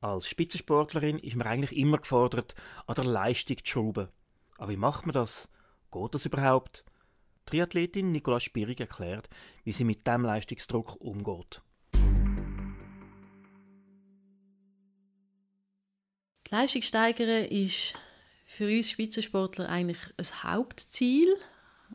[0.00, 2.54] Als Spitzensportlerin ist man eigentlich immer gefordert,
[2.86, 4.08] an der Leistung zu schrauben.
[4.56, 5.48] Aber wie macht man das?
[5.90, 6.84] Geht das überhaupt?
[7.46, 9.28] Triathletin Nicola Spirig erklärt,
[9.64, 11.62] wie sie mit diesem Leistungsdruck umgeht.
[16.46, 17.94] Die Leistung steigern ist
[18.46, 21.34] für uns Spitzensportler eigentlich ein Hauptziel,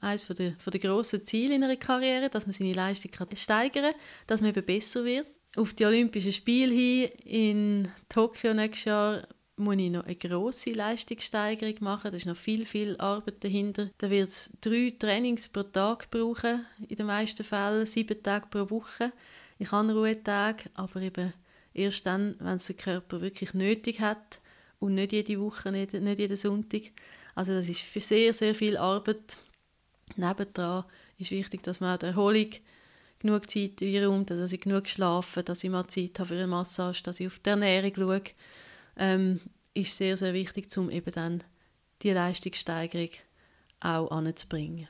[0.00, 4.40] eines der, der grossen Ziele in einer Karriere, dass man seine Leistung steigern kann, dass
[4.40, 5.26] man eben besser wird.
[5.56, 9.26] Auf die Olympischen Spiele hin in Tokio nächstes Jahr
[9.56, 12.10] muss ich noch eine grosse Leistungssteigerung machen.
[12.10, 13.90] Da ist noch viel, viel Arbeit dahinter.
[13.98, 18.70] Da wird es drei Trainings pro Tag brauchen, in den meisten Fällen sieben Tage pro
[18.70, 19.12] Woche.
[19.58, 21.32] Ich habe Ruhetag, aber eben
[21.74, 24.40] erst dann, wenn es der Körper wirklich nötig hat
[24.78, 26.82] und nicht jede Woche, nicht, nicht jeden Sonntag.
[27.34, 29.38] Also das ist für sehr, sehr viel Arbeit.
[30.16, 30.84] Nebendran
[31.18, 32.50] ist wichtig, dass man auch die Erholung
[33.18, 37.02] genug Zeit einräumt, dass ich genug schlafe, dass ich mal Zeit habe für eine Massage,
[37.02, 38.22] dass ich auf die Ernährung schaue,
[38.96, 39.40] ähm,
[39.74, 41.42] ist sehr, sehr wichtig, um eben dann
[42.02, 43.10] die Leistungssteigerung
[43.80, 44.88] auch anzubringen.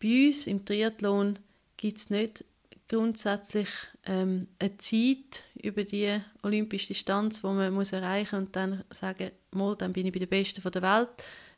[0.00, 1.38] Bei uns im Triathlon
[1.76, 2.44] gibt es nicht
[2.88, 3.68] grundsätzlich
[4.04, 9.76] ähm, eine Zeit über die olympische Distanz, wo man muss erreichen und dann sagen, mal,
[9.76, 11.08] dann bin ich bei der Besten der Welt,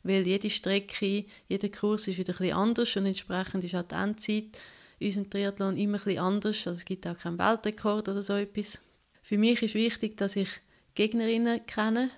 [0.03, 3.95] weil jede Strecke, jeder Kurs ist wieder ein bisschen anders und entsprechend ist auch die
[3.95, 4.57] Endzeit
[4.99, 6.67] unserem Triathlon immer ein anders.
[6.67, 8.81] Also es gibt auch keinen Weltrekord oder so etwas.
[9.21, 10.49] Für mich ist wichtig, dass ich
[10.95, 12.09] Gegnerinnen kenne,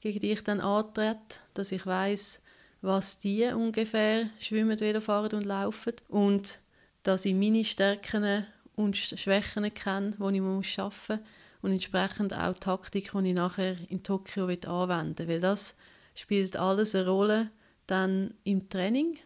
[0.00, 2.42] gegen die ich dann antrete, dass ich weiß,
[2.80, 6.60] was die ungefähr schwimmen, Velofahren und laufen und
[7.02, 11.18] dass ich meine Stärken und Schwächen kenne, die ich arbeiten muss
[11.62, 15.28] und entsprechend auch die Taktik, die ich nachher in Tokio anwenden will.
[15.28, 15.76] Weil das
[16.14, 17.50] spielt alles eine Rolle
[17.86, 19.18] dann im Training.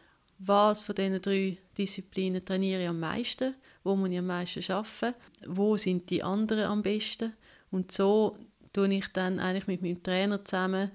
[0.44, 3.54] Was von diesen drei Disziplinen trainiere ich am meisten?
[3.84, 5.14] Wo muss ich am meisten arbeiten?
[5.46, 7.34] Wo sind die anderen am besten?
[7.70, 8.36] Und so
[8.72, 10.90] tue ich dann eigentlich mit meinem Trainer zusammen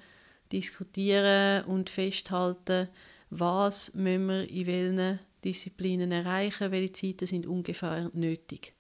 [0.52, 2.90] diskutieren und festhalten,
[3.30, 8.74] was müssen wir in welchen Disziplinen erreichen, welche Zeiten sind ungefähr nötig.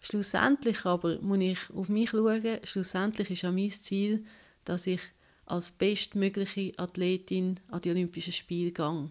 [0.00, 4.24] Schlussendlich aber muss ich auf mich schauen, schlussendlich ist auch mein Ziel,
[4.64, 5.00] dass ich
[5.46, 9.10] als bestmögliche Athletin an die Olympischen Spiele gehe.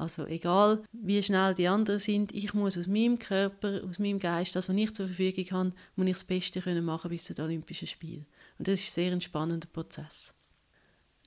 [0.00, 4.56] Also egal, wie schnell die anderen sind, ich muss aus meinem Körper, aus meinem Geist,
[4.56, 7.44] das, was ich zur Verfügung habe, muss ich das Beste können machen bis zu den
[7.44, 8.24] Olympischen Spielen.
[8.58, 10.32] Und das ist sehr ein spannender Prozess.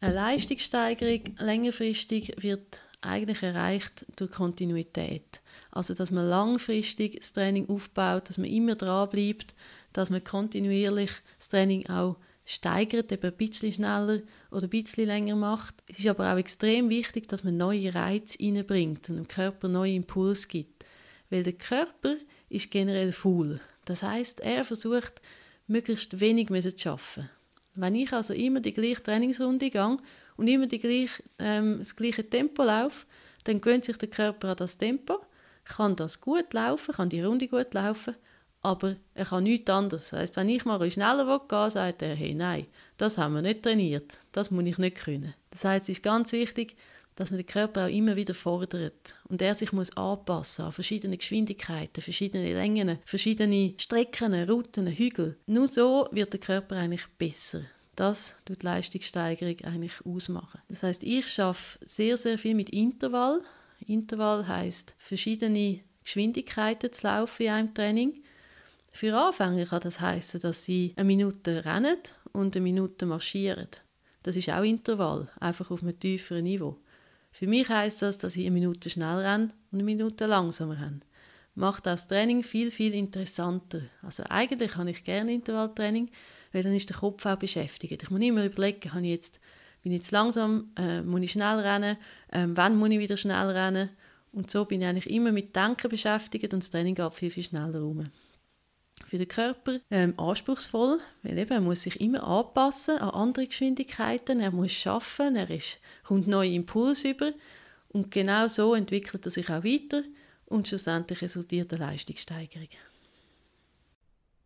[0.01, 5.41] Eine Leistungssteigerung längerfristig wird eigentlich erreicht durch Kontinuität.
[5.69, 9.53] Also, dass man langfristig das Training aufbaut, dass man immer dran bleibt,
[9.91, 14.21] dass man kontinuierlich das Training auch steigert, eben ein bisschen schneller
[14.51, 15.75] oder ein bisschen länger macht.
[15.87, 19.93] Es ist aber auch extrem wichtig, dass man neue Reize reinbringt und dem Körper neue
[19.93, 20.85] Impulse gibt.
[21.29, 22.15] Weil der Körper
[22.49, 23.59] ist generell faul.
[23.85, 25.21] Das heißt, er versucht,
[25.67, 27.29] möglichst wenig zu arbeiten.
[27.75, 29.97] Wenn ich also immer die gleiche Trainingsrunde gehe
[30.37, 33.05] und immer die gleiche, ähm, das gleiche Tempo laufe,
[33.45, 35.19] dann gewöhnt sich der Körper an das Tempo,
[35.65, 38.15] kann das gut laufen, kann die Runde gut laufen,
[38.63, 40.09] aber er kann nichts anderes.
[40.09, 42.65] Das heisst, wenn ich mal schneller gehen will, sagt er, hey, nein,
[42.97, 45.33] das haben wir nicht trainiert, das muss ich nicht können.
[45.51, 46.75] Das heißt, es ist ganz wichtig,
[47.15, 51.17] dass man den Körper auch immer wieder fordert und er sich muss anpassen an verschiedene
[51.17, 55.37] Geschwindigkeiten, verschiedene Längen, verschiedene Strecken, Routen, Hügel.
[55.45, 57.61] Nur so wird der Körper eigentlich besser.
[57.95, 60.61] Das tut die Leistungssteigerung eigentlich ausmachen.
[60.67, 63.41] Das heißt, ich schaffe sehr sehr viel mit Intervall.
[63.85, 68.23] Intervall heißt verschiedene Geschwindigkeiten zu laufen in einem Training.
[68.95, 71.97] Für Anfänger kann das heißen, dass sie eine Minute rennen
[72.31, 73.67] und eine Minute marschieren.
[74.21, 76.77] Das ist auch Intervall, einfach auf einem tieferen Niveau.
[77.31, 80.99] Für mich heißt das, dass ich eine Minute schnell renne und eine Minute langsamer renne.
[81.55, 83.81] Macht das Training viel, viel interessanter.
[84.03, 86.11] Also eigentlich habe ich gerne Intervalltraining,
[86.51, 88.03] weil dann ist der Kopf auch beschäftigt.
[88.03, 89.39] Ich muss immer überlegen, habe ich jetzt,
[89.81, 91.97] bin ich jetzt langsam, äh, muss ich schnell rennen,
[92.31, 93.89] äh, wann muss ich wieder schnell rennen.
[94.31, 97.43] Und so bin ich eigentlich immer mit Denken beschäftigt und das Training geht viel, viel
[97.43, 98.11] schneller rum
[99.05, 104.39] für den Körper ähm, anspruchsvoll, weil eben, er muss sich immer anpassen an andere Geschwindigkeiten,
[104.39, 107.31] er muss schaffen, er ist, kommt neue Impulse über
[107.89, 110.03] und genau so entwickelt er sich auch weiter
[110.45, 112.69] und schlussendlich resultiert eine Leistungssteigerung.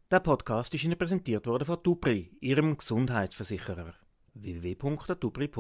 [0.10, 3.94] Der Podcast ist Ihnen präsentiert worden von Dupri, Ihrem Gesundheitsversicherer.
[4.36, 5.60] www.dupri.ch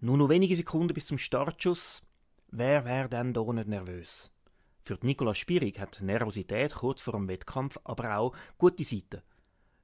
[0.00, 2.02] Nur noch wenige Sekunden bis zum Startschuss.
[2.48, 4.32] Wer wäre denn da nicht nervös?
[4.86, 9.20] Für Nicola Spierig hat Nervosität kurz vor dem Wettkampf aber auch gute Seiten.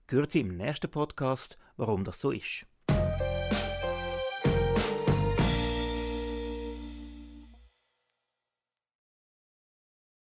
[0.06, 2.66] Gehört sie im nächsten Podcast, warum das so ist.